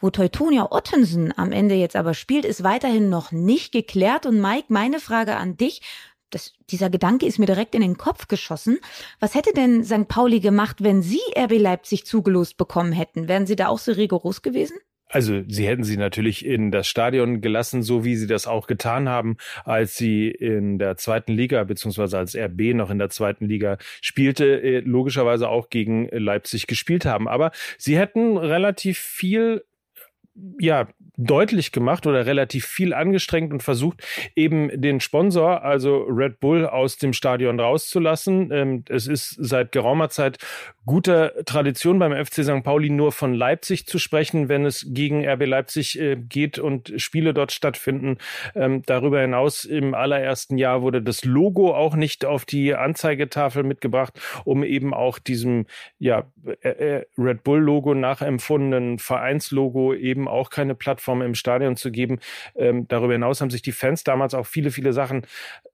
Wo 0.00 0.10
Teutonia 0.10 0.70
Ottensen 0.70 1.36
am 1.36 1.50
Ende 1.50 1.74
jetzt 1.74 1.96
aber 1.96 2.14
spielt, 2.14 2.44
ist 2.44 2.62
weiterhin 2.62 3.08
noch 3.08 3.32
nicht 3.32 3.72
geklärt. 3.72 4.26
Und 4.26 4.40
Mike, 4.40 4.66
meine 4.68 5.00
Frage 5.00 5.36
an 5.36 5.56
dich 5.56 5.82
das, 6.30 6.54
dieser 6.70 6.90
Gedanke 6.90 7.26
ist 7.26 7.38
mir 7.38 7.46
direkt 7.46 7.74
in 7.74 7.80
den 7.80 7.96
Kopf 7.96 8.28
geschossen. 8.28 8.78
Was 9.20 9.34
hätte 9.34 9.52
denn 9.52 9.84
St. 9.84 10.08
Pauli 10.08 10.40
gemacht, 10.40 10.82
wenn 10.82 11.02
Sie 11.02 11.20
RB 11.36 11.58
Leipzig 11.58 12.06
zugelost 12.06 12.56
bekommen 12.56 12.92
hätten? 12.92 13.28
Wären 13.28 13.46
Sie 13.46 13.56
da 13.56 13.68
auch 13.68 13.78
so 13.78 13.92
rigoros 13.92 14.42
gewesen? 14.42 14.78
Also 15.10 15.42
sie 15.48 15.66
hätten 15.66 15.84
sie 15.84 15.96
natürlich 15.96 16.44
in 16.44 16.70
das 16.70 16.86
Stadion 16.86 17.40
gelassen, 17.40 17.82
so 17.82 18.04
wie 18.04 18.14
sie 18.14 18.26
das 18.26 18.46
auch 18.46 18.66
getan 18.66 19.08
haben, 19.08 19.36
als 19.64 19.96
sie 19.96 20.28
in 20.28 20.78
der 20.78 20.96
zweiten 20.96 21.32
Liga 21.32 21.64
beziehungsweise 21.64 22.18
als 22.18 22.36
RB 22.36 22.74
noch 22.74 22.90
in 22.90 22.98
der 22.98 23.08
zweiten 23.08 23.46
Liga 23.46 23.78
spielte, 24.02 24.60
äh, 24.60 24.80
logischerweise 24.80 25.48
auch 25.48 25.70
gegen 25.70 26.08
Leipzig 26.10 26.66
gespielt 26.66 27.06
haben. 27.06 27.26
Aber 27.26 27.52
sie 27.78 27.98
hätten 27.98 28.36
relativ 28.36 28.98
viel 28.98 29.64
ja, 30.60 30.88
deutlich 31.18 31.72
gemacht 31.72 32.06
oder 32.06 32.24
relativ 32.26 32.64
viel 32.64 32.94
angestrengt 32.94 33.52
und 33.52 33.62
versucht, 33.62 34.02
eben 34.36 34.70
den 34.80 35.00
Sponsor, 35.00 35.62
also 35.62 36.04
Red 36.04 36.38
Bull, 36.38 36.66
aus 36.66 36.96
dem 36.96 37.12
Stadion 37.12 37.58
rauszulassen. 37.58 38.50
Ähm, 38.52 38.84
es 38.88 39.08
ist 39.08 39.36
seit 39.38 39.72
geraumer 39.72 40.08
Zeit 40.10 40.38
guter 40.86 41.44
Tradition 41.44 41.98
beim 41.98 42.12
FC 42.12 42.44
St. 42.44 42.62
Pauli 42.62 42.88
nur 42.88 43.12
von 43.12 43.34
Leipzig 43.34 43.86
zu 43.86 43.98
sprechen, 43.98 44.48
wenn 44.48 44.64
es 44.64 44.86
gegen 44.88 45.28
RB 45.28 45.44
Leipzig 45.44 46.00
äh, 46.00 46.16
geht 46.16 46.58
und 46.58 46.94
Spiele 46.96 47.34
dort 47.34 47.52
stattfinden. 47.52 48.16
Ähm, 48.54 48.82
darüber 48.86 49.20
hinaus 49.20 49.64
im 49.64 49.94
allerersten 49.94 50.56
Jahr 50.56 50.80
wurde 50.80 51.02
das 51.02 51.24
Logo 51.24 51.74
auch 51.74 51.94
nicht 51.96 52.24
auf 52.24 52.44
die 52.44 52.74
Anzeigetafel 52.74 53.64
mitgebracht, 53.64 54.18
um 54.44 54.62
eben 54.62 54.94
auch 54.94 55.18
diesem 55.18 55.66
ja, 55.98 56.24
äh, 56.62 56.68
äh, 56.68 57.06
Red 57.18 57.42
Bull 57.42 57.60
Logo 57.60 57.92
nachempfundenen 57.94 58.98
Vereinslogo 58.98 59.92
eben 59.94 60.28
auch 60.28 60.48
keine 60.48 60.74
Plattform 60.74 61.07
im 61.12 61.34
Stadion 61.34 61.76
zu 61.76 61.90
geben. 61.90 62.18
Ähm, 62.56 62.86
darüber 62.88 63.12
hinaus 63.12 63.40
haben 63.40 63.50
sich 63.50 63.62
die 63.62 63.72
Fans 63.72 64.04
damals 64.04 64.34
auch 64.34 64.46
viele, 64.46 64.70
viele 64.70 64.92
Sachen 64.92 65.22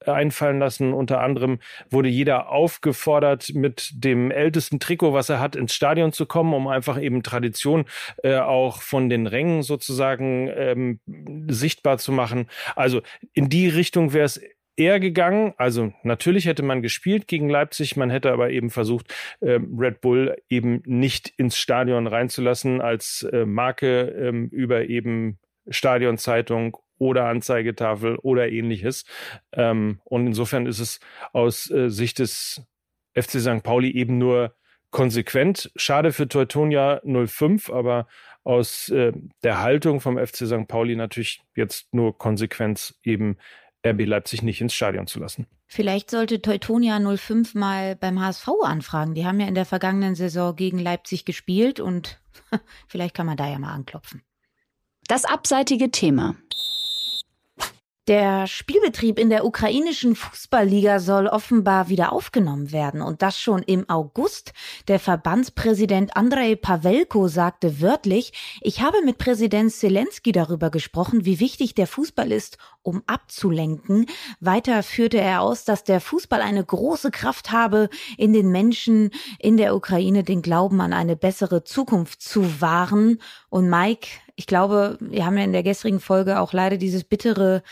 einfallen 0.07 0.59
lassen. 0.59 0.93
Unter 0.93 1.21
anderem 1.21 1.59
wurde 1.91 2.09
jeder 2.09 2.51
aufgefordert, 2.51 3.53
mit 3.55 3.93
dem 3.95 4.31
ältesten 4.31 4.81
Trikot, 4.81 5.13
was 5.13 5.29
er 5.29 5.41
hat, 5.41 5.57
ins 5.57 5.75
Stadion 5.75 6.13
zu 6.13 6.27
kommen, 6.27 6.55
um 6.55 6.69
einfach 6.69 7.01
eben 7.01 7.23
Tradition 7.23 7.85
äh, 8.23 8.37
auch 8.37 8.83
von 8.83 9.09
den 9.09 9.27
Rängen 9.27 9.63
sozusagen 9.63 10.51
ähm, 10.55 11.01
sichtbar 11.49 11.99
zu 11.99 12.13
machen. 12.13 12.49
Also 12.77 13.03
in 13.33 13.49
die 13.49 13.69
Richtung 13.69 14.13
wäre 14.13 14.27
es 14.27 14.41
eher 14.77 15.01
gegangen. 15.01 15.55
Also 15.57 15.93
natürlich 16.03 16.47
hätte 16.47 16.63
man 16.63 16.83
gespielt 16.83 17.29
gegen 17.29 17.49
Leipzig, 17.49 17.97
man 17.97 18.11
hätte 18.11 18.33
aber 18.33 18.51
eben 18.51 18.71
versucht, 18.71 19.15
äh, 19.41 19.61
Red 19.77 20.01
Bull 20.01 20.37
eben 20.49 20.83
nicht 20.87 21.33
ins 21.37 21.57
Stadion 21.57 22.07
reinzulassen 22.07 22.81
als 22.81 23.27
äh, 23.33 23.47
Marke 23.47 24.09
ähm, 24.09 24.49
über 24.49 24.85
eben 24.85 25.39
Stadionzeitung 25.69 26.77
oder 26.99 27.27
Anzeigetafel 27.27 28.17
oder 28.17 28.49
ähnliches. 28.49 29.05
Ähm, 29.53 30.01
und 30.05 30.27
insofern 30.27 30.67
ist 30.67 30.79
es 30.79 31.01
aus 31.33 31.71
äh, 31.71 31.91
Sicht 31.91 32.19
des 32.19 32.63
FC 33.15 33.41
St. 33.41 33.63
Pauli 33.63 33.91
eben 33.93 34.19
nur 34.19 34.55
konsequent. 34.91 35.73
Schade 35.77 36.13
für 36.13 36.29
Teutonia 36.29 37.01
05, 37.05 37.71
aber 37.71 38.07
aus 38.45 38.91
äh, 38.91 39.13
der 39.43 39.61
Haltung 39.61 40.01
vom 40.01 40.19
FC 40.19 40.47
St. 40.47 40.69
Pauli 40.69 40.95
natürlich 40.97 41.43
jetzt 41.57 41.93
nur 41.93 42.17
Konsequenz 42.17 42.99
eben 43.03 43.39
RB 43.87 44.07
Leipzig 44.07 44.43
nicht 44.43 44.61
ins 44.61 44.75
Stadion 44.75 45.07
zu 45.07 45.21
lassen. 45.21 45.47
Vielleicht 45.67 46.11
sollte 46.11 46.41
Teutonia 46.41 46.99
05 46.99 47.55
mal 47.55 47.97
beim 47.97 48.21
HSV 48.21 48.49
anfragen. 48.63 49.15
Die 49.15 49.27
haben 49.27 49.41
ja 49.41 49.47
in 49.47 49.55
der 49.55 49.67
vergangenen 49.67 50.15
Saison 50.15 50.57
gegen 50.57 50.79
Leipzig 50.79 51.25
gespielt 51.25 51.81
und 51.81 52.21
vielleicht 52.89 53.15
kann 53.15 53.27
man 53.27 53.37
da 53.37 53.49
ja 53.49 53.59
mal 53.59 53.73
anklopfen. 53.73 54.23
Das 55.07 55.25
abseitige 55.25 55.91
Thema. 55.91 56.35
Der 58.07 58.47
Spielbetrieb 58.47 59.19
in 59.19 59.31
der 59.31 59.47
ukrainischen 59.47 60.15
Fußballliga 60.15 61.01
soll 61.01 61.27
offenbar 61.27 61.89
wieder 61.89 62.13
aufgenommen 62.13 62.71
werden 62.71 63.01
und 63.01 63.23
das 63.23 63.41
schon 63.41 63.63
im 63.63 63.89
August. 63.89 64.53
Der 64.89 65.01
Verbandspräsident 65.01 66.15
Andrei 66.15 66.55
Pavelko 66.55 67.29
sagte 67.29 67.81
wörtlich, 67.81 68.35
ich 68.61 68.83
habe 68.83 68.99
mit 69.03 69.17
Präsident 69.17 69.73
Zelensky 69.73 70.33
darüber 70.33 70.69
gesprochen, 70.69 71.25
wie 71.25 71.41
wichtig 71.41 71.75
der 71.75 71.87
Fußball 71.87 72.31
ist, 72.31 72.59
um 72.83 73.03
abzulenken. 73.07 74.05
Weiter 74.39 74.83
führte 74.83 75.19
er 75.19 75.41
aus, 75.41 75.65
dass 75.65 75.83
der 75.83 76.03
Fußball 76.03 76.43
eine 76.43 76.63
große 76.63 77.11
Kraft 77.11 77.53
habe, 77.53 77.89
in 78.19 78.35
den 78.35 78.51
Menschen 78.51 79.13
in 79.39 79.57
der 79.57 79.75
Ukraine 79.75 80.25
den 80.25 80.43
Glauben 80.43 80.83
an 80.83 80.93
eine 80.93 81.17
bessere 81.17 81.65
Zukunft 81.65 82.21
zu 82.21 82.61
wahren. 82.61 83.19
Und 83.49 83.71
Mike, 83.71 84.09
ich 84.37 84.47
glaube, 84.47 84.99
wir 85.01 85.27
haben 85.27 85.39
ja 85.39 85.45
in 85.45 85.53
der 85.53 85.63
gestrigen 85.63 86.01
Folge 86.01 86.41
auch 86.41 86.53
leider 86.53 86.77
dieses 86.77 87.05
bittere 87.05 87.63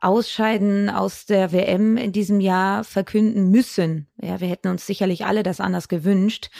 Ausscheiden 0.00 0.90
aus 0.90 1.26
der 1.26 1.52
WM 1.52 1.96
in 1.96 2.12
diesem 2.12 2.40
Jahr 2.40 2.82
verkünden 2.84 3.50
müssen. 3.50 4.08
Ja, 4.20 4.40
wir 4.40 4.48
hätten 4.48 4.68
uns 4.68 4.86
sicherlich 4.86 5.24
alle 5.24 5.42
das 5.42 5.60
anders 5.60 5.88
gewünscht. 5.88 6.50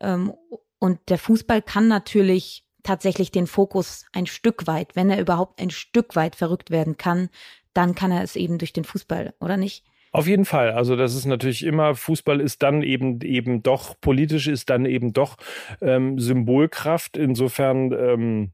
Ähm, 0.00 0.32
und 0.78 0.98
der 1.08 1.18
Fußball 1.18 1.62
kann 1.62 1.88
natürlich 1.88 2.64
tatsächlich 2.82 3.30
den 3.30 3.46
Fokus 3.46 4.06
ein 4.12 4.26
Stück 4.26 4.66
weit, 4.66 4.96
wenn 4.96 5.10
er 5.10 5.20
überhaupt 5.20 5.60
ein 5.60 5.70
Stück 5.70 6.16
weit 6.16 6.36
verrückt 6.36 6.70
werden 6.70 6.96
kann, 6.96 7.28
dann 7.74 7.94
kann 7.94 8.12
er 8.12 8.22
es 8.22 8.36
eben 8.36 8.58
durch 8.58 8.72
den 8.72 8.84
Fußball, 8.84 9.34
oder 9.40 9.56
nicht? 9.56 9.84
Auf 10.10 10.26
jeden 10.26 10.44
Fall. 10.44 10.72
Also 10.72 10.94
das 10.94 11.14
ist 11.14 11.24
natürlich 11.24 11.64
immer, 11.64 11.94
Fußball 11.94 12.40
ist 12.40 12.62
dann 12.62 12.82
eben 12.82 13.20
eben 13.22 13.62
doch, 13.62 13.98
politisch 14.00 14.46
ist 14.46 14.68
dann 14.68 14.84
eben 14.84 15.14
doch 15.14 15.36
ähm, 15.80 16.18
Symbolkraft. 16.18 17.16
Insofern 17.16 17.92
ähm, 17.92 18.52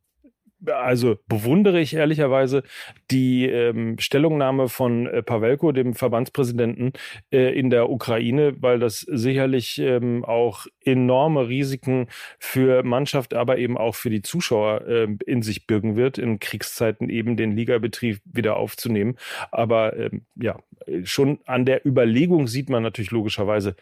also 0.66 1.16
bewundere 1.28 1.80
ich 1.80 1.94
ehrlicherweise 1.94 2.62
die 3.10 3.46
ähm, 3.46 3.98
Stellungnahme 3.98 4.68
von 4.68 5.06
äh, 5.06 5.22
Pavelko, 5.22 5.72
dem 5.72 5.94
Verbandspräsidenten 5.94 6.92
äh, 7.32 7.58
in 7.58 7.70
der 7.70 7.90
Ukraine, 7.90 8.54
weil 8.60 8.78
das 8.78 9.00
sicherlich 9.00 9.78
ähm, 9.78 10.24
auch 10.24 10.66
enorme 10.84 11.48
Risiken 11.48 12.08
für 12.38 12.82
Mannschaft, 12.82 13.34
aber 13.34 13.58
eben 13.58 13.78
auch 13.78 13.94
für 13.94 14.10
die 14.10 14.22
Zuschauer 14.22 14.86
äh, 14.86 15.08
in 15.26 15.42
sich 15.42 15.66
birgen 15.66 15.96
wird, 15.96 16.18
in 16.18 16.40
Kriegszeiten 16.40 17.08
eben 17.08 17.36
den 17.36 17.56
Ligabetrieb 17.56 18.20
wieder 18.24 18.56
aufzunehmen. 18.56 19.16
Aber 19.50 19.96
ähm, 19.96 20.22
ja, 20.34 20.58
schon 21.04 21.38
an 21.46 21.64
der 21.64 21.86
Überlegung 21.86 22.46
sieht 22.46 22.68
man 22.68 22.82
natürlich 22.82 23.10
logischerweise, 23.10 23.76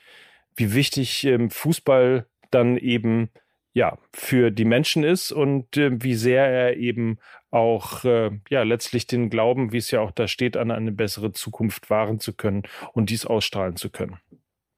wie 0.57 0.75
wichtig 0.75 1.25
ähm, 1.25 1.51
Fußball 1.51 2.27
dann 2.51 2.77
eben 2.77 3.31
ja, 3.77 3.99
für 4.15 4.51
die 4.51 4.65
Menschen 4.65 5.05
ist 5.05 5.33
und 5.33 5.77
äh, 5.77 6.03
wie 6.03 6.15
sehr 6.15 6.47
er 6.47 6.79
eben 6.79 7.19
auch 7.51 8.05
äh, 8.05 8.31
ja 8.49 8.63
letztlich 8.63 9.07
den 9.07 9.29
Glauben, 9.29 9.71
wie 9.71 9.77
es 9.77 9.91
ja 9.91 10.01
auch 10.01 10.13
da 10.13 10.29
steht, 10.29 10.57
an 10.57 10.71
eine 10.71 10.93
bessere 10.93 11.33
Zukunft 11.33 11.91
wahren 11.91 12.19
zu 12.19 12.33
können 12.33 12.63
und 12.95 13.11
dies 13.11 13.27
ausstrahlen 13.27 13.77
zu 13.77 13.91
können. 13.91 14.17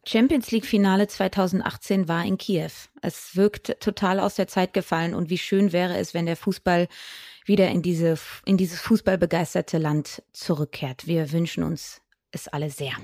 Champions 0.05 0.51
League 0.51 0.67
Finale 0.67 1.07
2018 1.07 2.09
war 2.09 2.25
in 2.25 2.39
Kiew. 2.39 2.73
Es 3.01 3.37
wirkt 3.37 3.79
total 3.79 4.19
aus 4.19 4.35
der 4.35 4.49
Zeit 4.49 4.73
gefallen 4.73 5.15
und 5.15 5.31
wie 5.31 5.39
schön 5.39 5.73
wäre 5.73 5.97
es, 5.97 6.13
wenn 6.13 6.27
der 6.27 6.37
Fußball 6.37 6.89
wieder 7.45 7.69
in 7.69 7.83
diese 7.83 8.19
in 8.47 8.57
dieses 8.57 8.81
fußballbegeisterte 8.81 9.79
Land 9.79 10.25
zurückkehrt. 10.33 11.07
Wir 11.07 11.31
wünschen 11.31 11.63
uns 11.63 12.03
es 12.33 12.49
alle 12.49 12.69
sehr. 12.69 12.95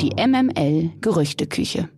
Die 0.00 0.10
MML 0.16 0.90
Gerüchteküche. 1.00 1.88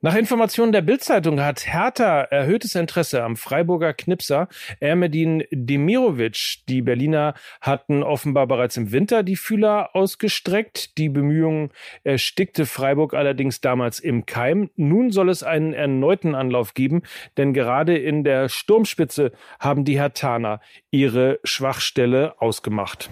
Nach 0.00 0.14
Informationen 0.14 0.70
der 0.70 0.82
Bildzeitung 0.82 1.40
hat 1.40 1.66
Hertha 1.66 2.20
erhöhtes 2.20 2.76
Interesse 2.76 3.24
am 3.24 3.34
Freiburger 3.34 3.92
Knipser 3.92 4.46
Ermedin 4.78 5.42
Demirovic. 5.50 6.58
Die 6.68 6.82
Berliner 6.82 7.34
hatten 7.60 8.04
offenbar 8.04 8.46
bereits 8.46 8.76
im 8.76 8.92
Winter 8.92 9.24
die 9.24 9.34
Fühler 9.34 9.96
ausgestreckt. 9.96 10.96
Die 10.98 11.08
Bemühungen 11.08 11.72
erstickte 12.04 12.64
Freiburg 12.64 13.12
allerdings 13.12 13.60
damals 13.60 13.98
im 13.98 14.24
Keim. 14.24 14.70
Nun 14.76 15.10
soll 15.10 15.30
es 15.30 15.42
einen 15.42 15.72
erneuten 15.72 16.36
Anlauf 16.36 16.74
geben, 16.74 17.02
denn 17.36 17.52
gerade 17.52 17.98
in 17.98 18.22
der 18.22 18.48
Sturmspitze 18.48 19.32
haben 19.58 19.84
die 19.84 19.98
Hertaner 19.98 20.60
ihre 20.92 21.40
Schwachstelle 21.42 22.40
ausgemacht. 22.40 23.10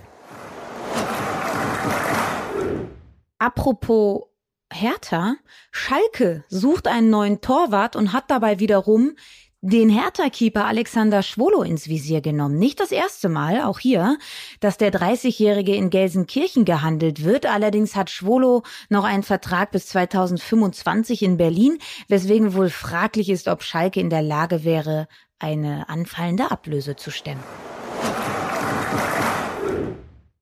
Apropos 3.41 4.29
Hertha, 4.73 5.37
Schalke 5.71 6.45
sucht 6.49 6.89
einen 6.89 7.11
neuen 7.11 7.41
Torwart 7.41 7.97
und 7.97 8.13
hat 8.13 8.31
dabei 8.31 8.59
wiederum 8.59 9.17
den 9.63 9.89
Hertha-Keeper 9.89 10.65
Alexander 10.65 11.23
Schwolo 11.23 11.63
ins 11.63 11.89
Visier 11.89 12.21
genommen. 12.21 12.59
Nicht 12.59 12.79
das 12.79 12.93
erste 12.93 13.29
Mal, 13.29 13.63
auch 13.63 13.79
hier, 13.79 14.19
dass 14.61 14.77
der 14.77 14.93
30-Jährige 14.93 15.75
in 15.75 15.91
Gelsenkirchen 15.91 16.65
gehandelt 16.65 17.25
wird. 17.25 17.47
Allerdings 17.47 17.97
hat 17.97 18.11
Schwolo 18.11 18.63
noch 18.91 19.05
einen 19.05 19.23
Vertrag 19.23 19.73
bis 19.73 19.87
2025 19.89 21.23
in 21.23 21.37
Berlin, 21.37 21.79
weswegen 22.09 22.55
wohl 22.55 22.71
fraglich 22.71 23.29
ist, 23.29 23.49
ob 23.49 23.63
Schalke 23.63 23.99
in 23.99 24.11
der 24.11 24.23
Lage 24.23 24.63
wäre, 24.63 25.09
eine 25.39 25.89
anfallende 25.89 26.51
Ablöse 26.51 26.97
zu 26.97 27.11
stemmen. 27.11 27.43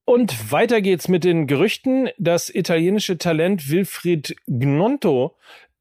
Und 0.05 0.53
weiter 0.53 0.83
geht's 0.83 1.09
mit 1.09 1.25
den 1.25 1.47
Gerüchten. 1.47 2.11
Das 2.19 2.55
italienische 2.55 3.17
Talent 3.17 3.71
Wilfried 3.71 4.37
Gnonto 4.47 5.37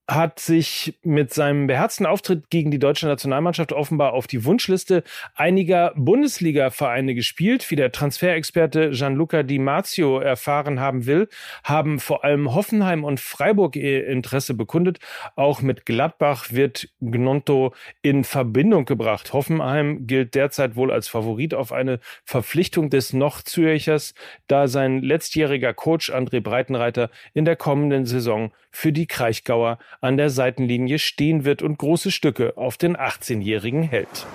hat 0.08 0.40
sich 0.40 1.00
mit 1.04 1.34
seinem 1.34 1.68
beherzten 1.68 2.06
Auftritt 2.06 2.50
gegen 2.50 2.72
die 2.72 2.80
deutsche 2.80 3.08
Nationalmannschaft 3.08 3.72
offenbar 3.72 4.14
auf 4.14 4.28
die 4.28 4.44
Wunschliste 4.44 5.04
einiger 5.34 5.94
Bundesliga-Vereine 5.96 7.16
gespielt. 7.16 7.72
Wie 7.72 7.78
der 7.78 7.94
Transferexperte 7.94 8.92
Gianluca 8.92 9.44
Di 9.44 9.60
Marzio 9.60 10.20
erfahren 10.20 10.82
haben 10.82 11.06
will, 11.06 11.30
haben 11.64 12.00
vor 12.00 12.26
allem 12.26 12.54
Hoffenheim 12.54 13.06
und 13.06 13.22
Freiburg 13.22 13.78
ihr 13.78 14.06
Interesse 14.06 14.54
bekundet. 14.54 15.00
Auch 15.38 15.62
mit 15.62 15.86
Gladbach 15.86 16.52
wird 16.52 16.90
Gnonto 17.00 17.74
in 18.02 18.26
Verbindung 18.26 18.84
gebracht. 18.84 19.32
Hoffenheim 19.32 20.06
gilt 20.06 20.36
derzeit 20.36 20.76
wohl 20.76 20.92
als 20.92 21.08
Favorit 21.08 21.54
auf 21.54 21.72
eine 21.72 22.00
Verpflichtung 22.26 22.90
des 22.90 23.14
noch 23.14 23.42
Zürchers, 23.42 24.14
da 24.48 24.68
sein 24.68 25.02
letztjähriger 25.02 25.74
Coach 25.74 26.12
André 26.12 26.42
Breitenreiter 26.42 27.10
in 27.34 27.46
der 27.46 27.56
kommenden 27.56 28.06
Saison 28.06 28.52
für 28.70 28.92
die 28.92 29.08
Kraichgauer 29.08 29.78
an 30.04 30.18
der 30.18 30.30
Seitenlinie 30.30 31.00
stehen 31.00 31.46
wird 31.46 31.62
und 31.62 31.78
große 31.78 32.12
Stücke 32.12 32.58
auf 32.58 32.78
den 32.78 32.98
18-Jährigen 32.98 33.84
hält. 33.84 34.28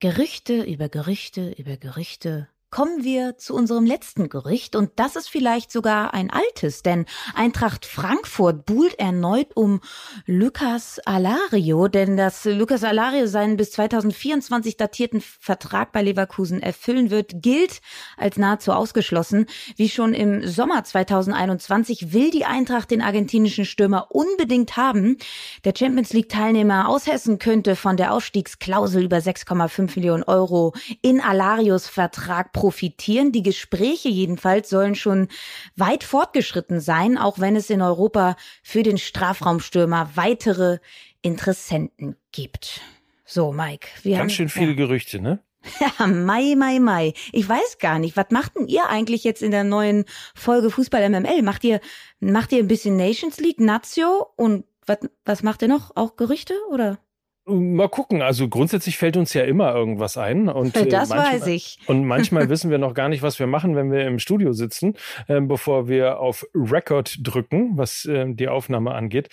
Gerüchte 0.00 0.62
über 0.62 0.88
Gerüchte 0.88 1.52
über 1.56 1.76
Gerüchte 1.76 2.48
kommen 2.72 3.04
wir 3.04 3.36
zu 3.36 3.54
unserem 3.54 3.84
letzten 3.84 4.30
Gericht 4.30 4.74
und 4.76 4.92
das 4.96 5.14
ist 5.14 5.28
vielleicht 5.28 5.70
sogar 5.70 6.14
ein 6.14 6.30
altes, 6.30 6.82
denn 6.82 7.04
Eintracht 7.34 7.84
Frankfurt 7.84 8.64
buhlt 8.64 8.98
erneut 8.98 9.54
um 9.54 9.80
Lucas 10.24 10.98
Alario, 11.04 11.88
denn 11.88 12.16
dass 12.16 12.46
Lucas 12.46 12.82
Alario 12.82 13.26
seinen 13.26 13.58
bis 13.58 13.72
2024 13.72 14.78
datierten 14.78 15.20
Vertrag 15.20 15.92
bei 15.92 16.02
Leverkusen 16.02 16.62
erfüllen 16.62 17.10
wird, 17.10 17.42
gilt 17.42 17.82
als 18.16 18.38
nahezu 18.38 18.72
ausgeschlossen. 18.72 19.46
Wie 19.76 19.90
schon 19.90 20.14
im 20.14 20.46
Sommer 20.46 20.82
2021 20.82 22.14
will 22.14 22.30
die 22.30 22.46
Eintracht 22.46 22.90
den 22.90 23.02
argentinischen 23.02 23.66
Stürmer 23.66 24.06
unbedingt 24.10 24.78
haben. 24.78 25.18
Der 25.64 25.74
Champions 25.76 26.14
League 26.14 26.30
Teilnehmer 26.30 26.88
aus 26.88 27.06
Hessen 27.06 27.38
könnte 27.38 27.76
von 27.76 27.98
der 27.98 28.14
Ausstiegsklausel 28.14 29.04
über 29.04 29.18
6,5 29.18 29.96
Millionen 29.96 30.22
Euro 30.22 30.72
in 31.02 31.20
Alarios 31.20 31.86
Vertrag 31.86 32.50
profitieren. 32.62 33.32
Die 33.32 33.42
Gespräche 33.42 34.08
jedenfalls 34.08 34.70
sollen 34.70 34.94
schon 34.94 35.26
weit 35.74 36.04
fortgeschritten 36.04 36.78
sein, 36.78 37.18
auch 37.18 37.40
wenn 37.40 37.56
es 37.56 37.70
in 37.70 37.82
Europa 37.82 38.36
für 38.62 38.84
den 38.84 38.98
Strafraumstürmer 38.98 40.10
weitere 40.14 40.78
Interessenten 41.22 42.14
gibt. 42.30 42.80
So, 43.24 43.50
Mike, 43.50 43.88
wir 44.04 44.12
Ganz 44.12 44.20
haben, 44.20 44.30
schön 44.30 44.48
viele 44.48 44.70
ja. 44.70 44.76
Gerüchte, 44.76 45.20
ne? 45.20 45.40
Ja, 45.98 46.06
Mai, 46.06 46.54
Mai, 46.56 46.78
Mai. 46.78 47.14
Ich 47.32 47.48
weiß 47.48 47.78
gar 47.80 47.98
nicht, 47.98 48.16
was 48.16 48.26
macht 48.30 48.54
denn 48.56 48.68
ihr 48.68 48.88
eigentlich 48.88 49.24
jetzt 49.24 49.42
in 49.42 49.50
der 49.50 49.64
neuen 49.64 50.04
Folge 50.32 50.70
Fußball 50.70 51.08
MML? 51.10 51.42
Macht 51.42 51.64
ihr, 51.64 51.80
macht 52.20 52.52
ihr 52.52 52.60
ein 52.60 52.68
bisschen 52.68 52.96
Nations 52.96 53.38
League, 53.38 53.58
Nazio 53.58 54.28
und 54.36 54.66
was, 54.86 54.98
was 55.24 55.42
macht 55.42 55.62
ihr 55.62 55.68
noch? 55.68 55.96
Auch 55.96 56.14
Gerüchte 56.14 56.54
oder? 56.70 57.00
Mal 57.44 57.88
gucken. 57.88 58.22
Also 58.22 58.48
grundsätzlich 58.48 58.98
fällt 58.98 59.16
uns 59.16 59.34
ja 59.34 59.42
immer 59.42 59.74
irgendwas 59.74 60.16
ein. 60.16 60.48
Und, 60.48 60.76
äh, 60.76 60.86
das 60.86 61.08
manchmal, 61.08 61.34
weiß 61.34 61.46
ich. 61.48 61.78
Und 61.86 62.04
manchmal 62.04 62.48
wissen 62.50 62.70
wir 62.70 62.78
noch 62.78 62.94
gar 62.94 63.08
nicht, 63.08 63.22
was 63.22 63.38
wir 63.40 63.48
machen, 63.48 63.74
wenn 63.74 63.90
wir 63.90 64.06
im 64.06 64.20
Studio 64.20 64.52
sitzen, 64.52 64.94
äh, 65.26 65.40
bevor 65.40 65.88
wir 65.88 66.20
auf 66.20 66.46
Record 66.54 67.16
drücken, 67.20 67.76
was 67.76 68.04
äh, 68.04 68.26
die 68.28 68.48
Aufnahme 68.48 68.92
angeht. 68.94 69.28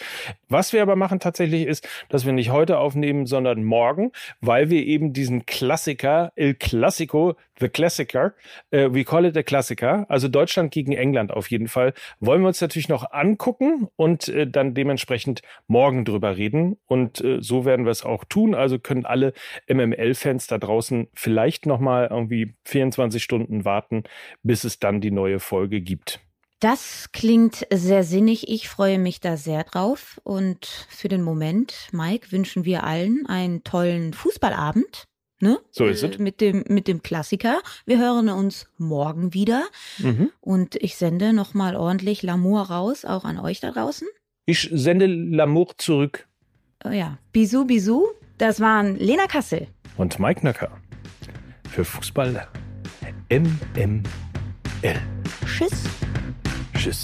Was 0.48 0.74
wir 0.74 0.82
aber 0.82 0.96
machen 0.96 1.20
tatsächlich 1.20 1.68
ist, 1.68 1.88
dass 2.10 2.26
wir 2.26 2.34
nicht 2.34 2.50
heute 2.50 2.80
aufnehmen, 2.80 3.28
sondern 3.28 3.64
morgen, 3.64 4.12
weil 4.42 4.72
wir 4.72 4.84
eben 4.84 5.14
diesen 5.14 5.46
Klassiker, 5.46 6.32
El 6.36 6.56
Classico, 6.56 7.36
The 7.60 7.70
Classicer, 7.70 8.34
äh, 8.72 8.90
we 8.92 9.04
call 9.04 9.26
it 9.26 9.38
a 9.38 9.44
Klassiker, 9.44 10.06
also 10.10 10.28
Deutschland 10.28 10.72
gegen 10.72 10.92
England 10.92 11.32
auf 11.32 11.50
jeden 11.50 11.68
Fall, 11.68 11.94
wollen 12.20 12.42
wir 12.42 12.48
uns 12.48 12.62
natürlich 12.62 12.90
noch 12.90 13.12
angucken 13.12 13.88
und 13.96 14.28
äh, 14.30 14.48
dann 14.48 14.74
dementsprechend 14.74 15.42
morgen 15.68 16.06
drüber 16.06 16.38
reden. 16.38 16.78
Und 16.86 17.22
äh, 17.22 17.40
so 17.42 17.66
werden 17.66 17.86
wir 17.86 17.92
es 17.92 18.04
auch 18.04 18.24
tun. 18.24 18.56
Also 18.56 18.80
können 18.80 19.06
alle 19.06 19.34
MML-Fans 19.68 20.48
da 20.48 20.58
draußen 20.58 21.08
vielleicht 21.14 21.66
nochmal 21.66 22.08
irgendwie 22.10 22.56
24 22.66 23.24
Stunden 23.24 23.66
warten, 23.66 24.04
bis 24.44 24.64
es 24.64 24.80
dann 24.80 25.02
die 25.02 25.12
neue 25.12 25.40
Folge 25.40 25.82
gibt. 25.82 26.20
Das 26.60 27.12
klingt 27.14 27.66
sehr 27.72 28.04
sinnig. 28.04 28.50
Ich 28.50 28.68
freue 28.68 29.00
mich 29.00 29.22
da 29.22 29.38
sehr 29.38 29.64
drauf. 29.64 30.20
Und 30.26 30.66
für 30.90 31.08
den 31.08 31.22
Moment, 31.22 31.88
Mike, 31.94 32.34
wünschen 32.34 32.66
wir 32.66 32.84
allen 32.84 33.26
einen 33.28 33.64
tollen 33.64 34.14
Fußballabend. 34.14 35.09
Ne? 35.42 35.60
So 35.72 35.86
ist 35.86 36.04
es. 36.04 36.18
Mit 36.18 36.42
dem, 36.42 36.66
mit 36.68 36.88
dem 36.88 37.02
Klassiker. 37.02 37.62
Wir 37.86 37.98
hören 37.98 38.30
uns 38.30 38.68
morgen 38.78 39.34
wieder. 39.34 39.64
Mhm. 40.00 40.32
Und 40.42 40.76
ich 40.76 40.98
sende 40.98 41.32
nochmal 41.32 41.76
ordentlich 41.76 42.22
L'amour 42.22 42.68
raus, 42.68 43.06
auch 43.06 43.24
an 43.24 43.40
euch 43.40 43.62
da 43.62 43.72
draußen. 43.72 44.08
Ich 44.46 44.70
sende 44.72 45.06
L'amour 45.06 45.78
zurück. 45.78 46.28
Oh 46.84 46.90
ja. 46.90 47.18
Bisou, 47.32 47.66
bisou. 47.66 48.08
Das 48.38 48.60
waren 48.60 48.98
Lena 48.98 49.28
Kassel. 49.28 49.68
Und 49.98 50.20
Mike 50.20 50.46
Nöcker. 50.46 50.72
Für 51.70 51.86
Fußball 51.86 52.48
MML. 53.30 54.04
Tschüss. 55.46 55.84
Tschüss. 56.76 57.04